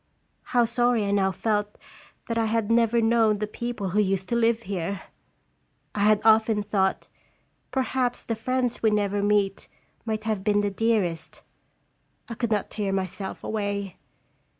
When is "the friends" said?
8.23-8.81